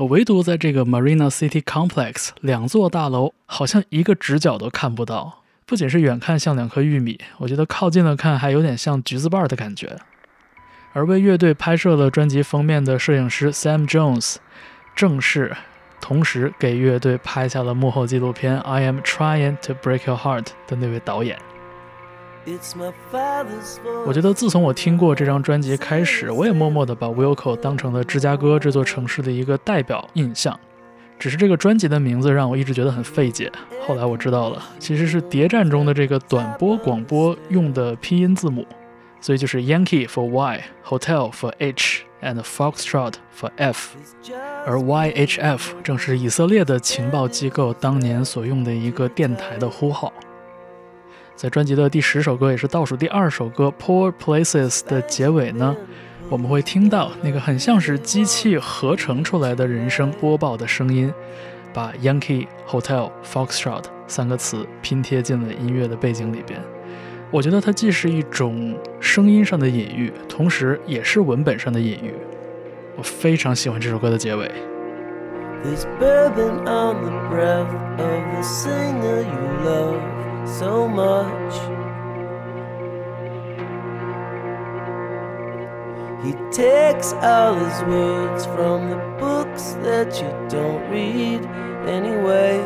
[0.09, 5.43] 唯独在这个 Marina City Complex 两座大楼好像一个直角都看不到。
[5.67, 9.99] 不仅是远看像两颗玉米，我觉得靠近了看还有点像橘子瓣的感觉。
[10.95, 14.37] 而为乐队拍摄了专辑封面的摄影师 Sam Jones，
[14.95, 15.55] 正是
[16.01, 21.39] 同时给乐队拍下了幕后纪录片《I Am Trying to Break Your Heart》的那位导演。
[24.07, 30.57] 我觉得自从我听过这张专辑开始，我也默默地把 Wilco 当成了芝加哥这座城市的一个代表印象。
[31.19, 33.51] 只是这个专辑的名字让我一直觉得很费解。
[33.85, 38.65] 后来我知道了，其实是谍战中的这个短波广播用的拼音字母，
[39.21, 43.97] 所以就是 Yankee for Y，Hotel for H，and Foxtrot for F，
[44.67, 50.13] 而 YHF 正是以色列的情报机构当年所用的一个电台的呼号。
[51.35, 55.77] 在专辑的第十首歌，也是倒数第二首歌《Poor Places》的结尾呢，
[56.31, 61.13] 我们会听到那个很像是机器合成出来的人声播报的声音，
[61.75, 66.59] 把 Yankee Hotel Foxtrot 三个词拼贴进了音乐的背景里边。
[67.31, 72.15] 我觉得它既是一种声音上的隐喻，同时也是文本上的隐喻。
[72.97, 74.51] 我非常喜欢这首歌的结尾。
[75.65, 80.01] There's bourbon on the breath of the singer you love
[80.47, 81.55] so much.
[86.23, 91.43] He takes all his words from the books that you don't read
[91.87, 92.61] anyway.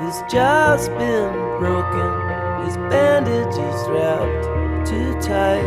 [0.00, 5.62] His jaw's been broken, his bandages wrapped too tight.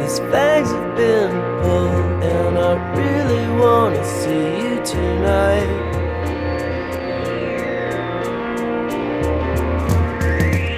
[0.00, 1.30] His fangs have been
[1.62, 5.70] pulled, and I really wanna see you tonight.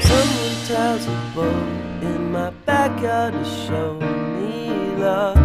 [0.03, 5.38] Someone ties a bow in my backyard to show me love.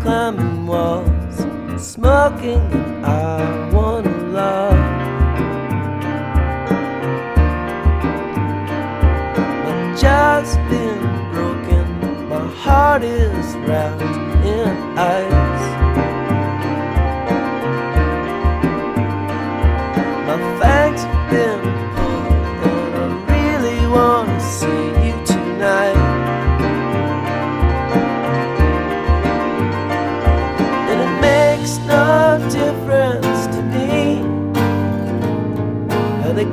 [0.00, 1.36] Climbing walls,
[1.76, 4.74] smoking, and I wanna love.
[9.64, 14.02] My jaw's been broken, my heart is wrapped
[14.46, 15.49] in ice.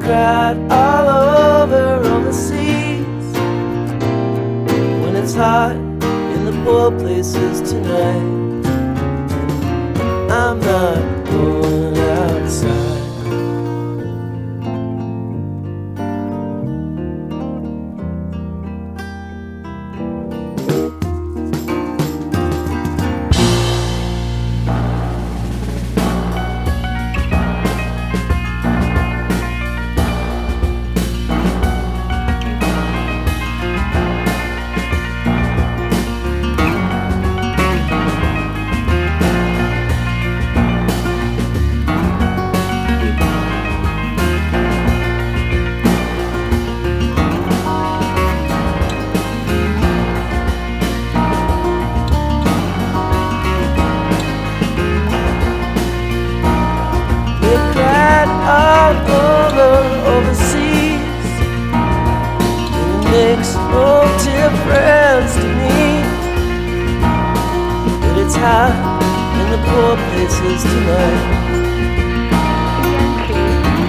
[0.08, 3.28] Cried all over on the seas
[5.04, 8.27] when it's hot in the poor places tonight.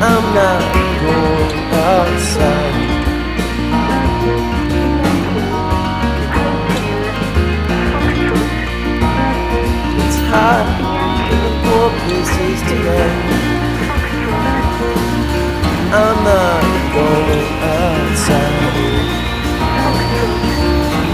[0.00, 0.62] I'm not
[1.02, 2.74] going outside.
[9.98, 10.66] It's hot
[11.32, 13.26] in the poor places tonight.
[15.90, 16.62] I'm not
[16.94, 18.66] going outside.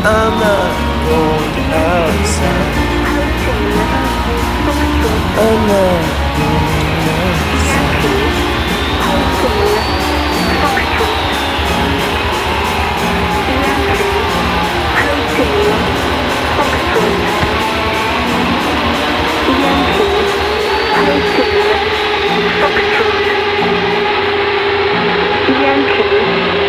[0.05, 0.72] I'm not
[1.09, 2.74] going outside.
[5.41, 6.24] I'm not
[21.05, 21.45] Yankee,
[25.63, 26.64] Yankee.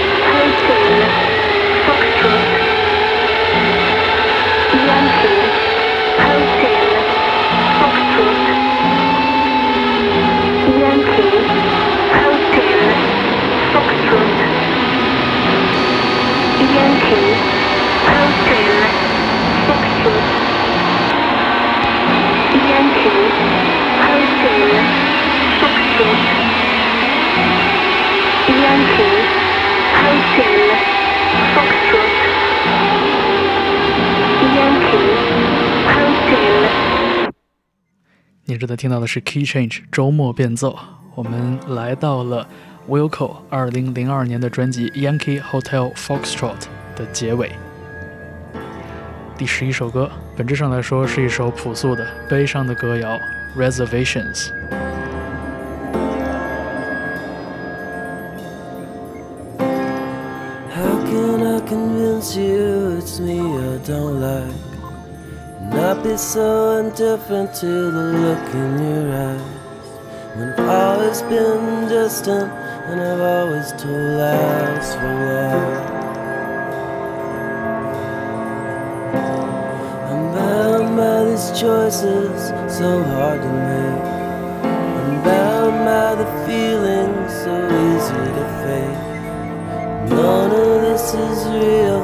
[38.47, 40.77] 你正在听到的是 Key Change 周末变奏。
[41.15, 42.47] 我们来到了
[42.87, 46.53] Wilco 二零零二年的专辑《Yankee Hotel Foxtrot》
[46.95, 47.51] 的结尾。
[49.35, 53.19] 第十一首歌，本质上来说是一首朴素的、悲伤的歌谣
[53.57, 54.35] ，Reservations》。
[60.69, 64.64] How can I convince you it's me I don't like?
[65.75, 69.41] Not be so indifferent to the look in your eyes.
[70.35, 72.49] When I've always been distant
[72.87, 75.95] and I've always told lies for love.
[80.09, 84.05] I'm bound by these choices so hard to make.
[84.63, 87.53] I'm bound by the feelings so
[87.85, 89.01] easy to fake.
[90.09, 92.03] None of this is real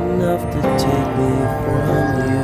[0.00, 1.32] enough to take me
[1.64, 2.35] from you.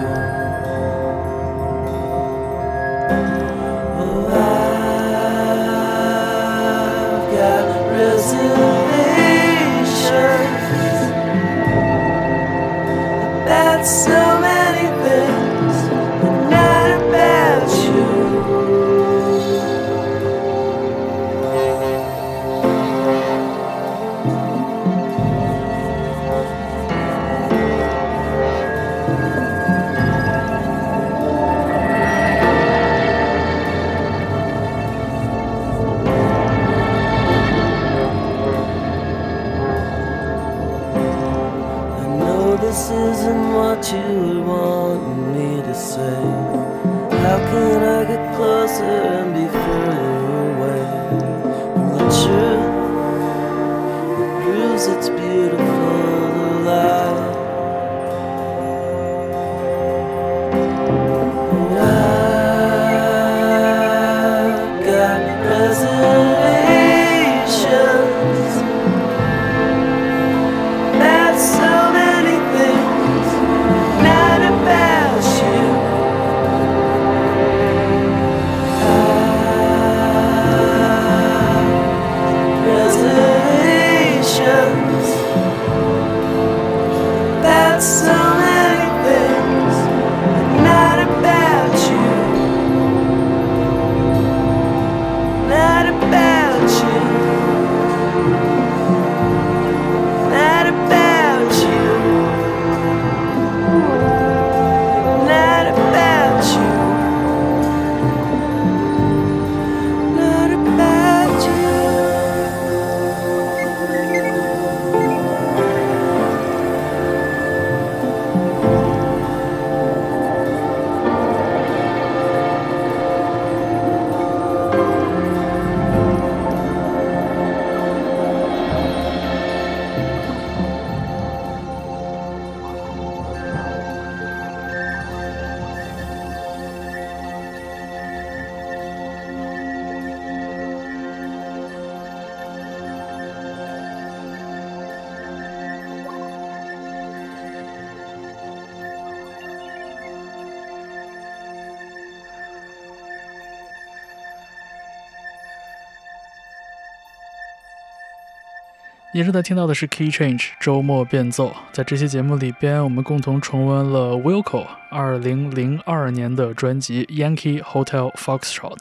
[159.15, 161.55] 你正在听到的是 Key Change 周末变奏。
[161.71, 168.79] 在这期节目里边，我们共同重温了 Wilco 二零零二年的专辑《Yankee Hotel Foxtrot》。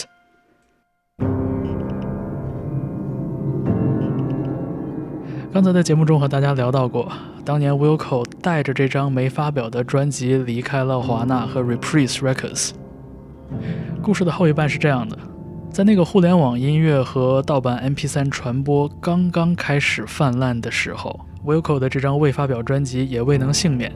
[5.51, 7.11] 刚才在节目中和大家聊到过，
[7.43, 12.71] 当年 Wilco 带着这张没发表的专辑离开了华纳和 Reprise Records。
[14.01, 15.17] 故事的后一半是这样的：
[15.71, 23.89] 在那个互联网音乐和盗版 MP3 传播刚刚开始泛滥的时候，Wilco 的这张未发表专辑也未能幸免。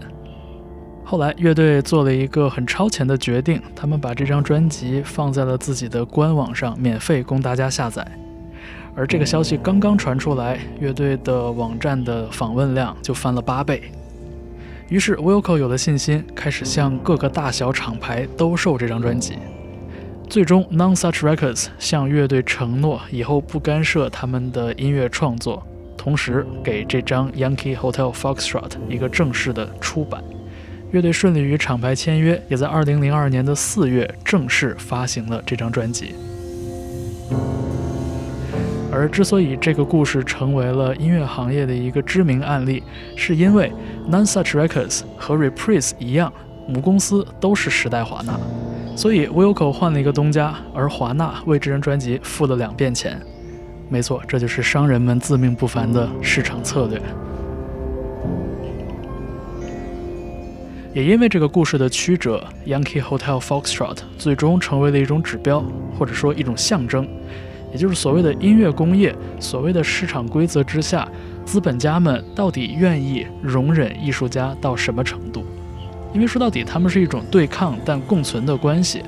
[1.03, 8.07] 后来，乐队做了一个很超前的决定，他们把这张专辑放在了自己的官网上，免费供大家下载。
[8.95, 13.91] 而这个消息刚刚传出来，乐队的网站的访问量就翻了八倍。
[14.88, 19.34] 于是，Wilco 有了信心，开始向各个大小厂牌兜售这张专辑。
[20.30, 25.65] 最终，Non Such Records 向乐队承诺，以后不干涉他们的音乐创作，
[25.95, 30.21] 同时给这张 Yankee Hotel Foxtrot 一个正式的出版。
[30.91, 36.15] 乐队顺利与厂牌签约，也在2002年的四月正式发行了这张专辑。
[38.91, 42.84] 而之所以这个故事成为了音乐行业的一个知名案例，
[43.15, 43.71] 是因为
[44.09, 46.32] Non Such Records 和 Reprise 一样，
[46.67, 48.39] 母公司都是时代华纳，
[48.96, 53.22] 所以 Wilco 换了一个东家，而华纳为这张专辑付了两遍钱。
[53.89, 57.00] 没错，这就是商人们自命不凡的市场策略。
[60.93, 65.62] 也因为这个故事的曲折，Yankee Hotel Foxtrot 最终成为了一种指标，
[66.00, 67.06] 或者说一种象征，
[67.74, 71.06] 也就是所谓的音乐工业，所谓的市场规则之下，
[71.43, 75.43] 资本家们到底愿意容忍艺术家到什么程度？
[76.16, 79.03] 因为说到底，他们是一种对抗但共存的关系。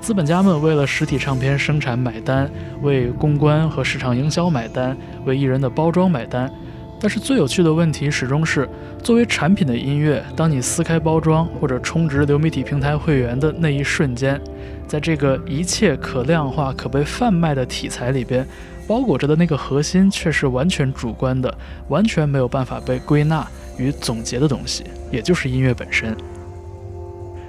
[0.00, 6.50] 资本家们为了实体唱片生产买单，为公关和市场营销买单，为艺人的包装买单。
[6.98, 8.66] 但是最有趣的问题始终是，
[9.02, 14.40] 作为产品的音乐，当你撕开包装或者充值流媒体平台会员的那一瞬间，
[14.88, 18.46] 在这个一切可量化、可被贩卖的题材里边，
[18.86, 21.54] 包裹着的那个核心却是完全主观的，
[21.88, 23.46] 完全没有办法被归纳
[23.80, 26.14] 与总结的东西，也就是音乐本身。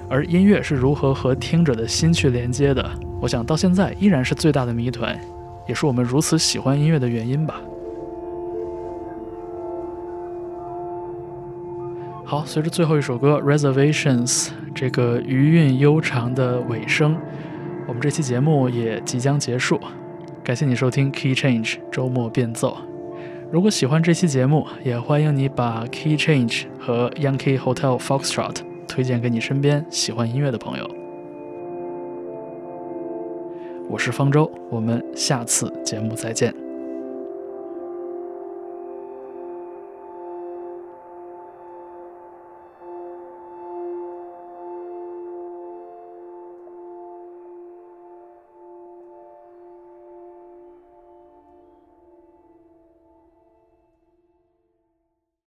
[0.08, 2.90] 而音乐是如何和听者的心去连接的？
[3.20, 5.18] 我想到现在依然是最大的谜团，
[5.68, 7.60] 也是我们如此喜欢音乐的原因吧。
[12.24, 17.16] 好，随着最后一首歌《Reservations》这个余韵悠长的尾声，
[17.86, 19.78] 我们这期节目也即将结束。
[20.42, 22.76] 感谢你收听 Key Change 周末变奏。
[23.52, 28.56] 如果喜欢这期节目，也欢迎你把 Key Change 和 Yankee Hotel Foxtrot。
[28.88, 30.90] 推荐给你身边喜欢音乐的朋友。
[33.90, 36.61] 我是方舟，我们下次节目再见。